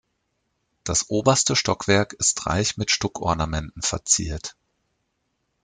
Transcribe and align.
Das 0.83 1.11
oberste 1.11 1.55
Stockwerk 1.55 2.13
ist 2.13 2.47
reich 2.47 2.75
mit 2.75 2.89
Stuckornamenten 2.89 3.83
verziert. 3.83 4.55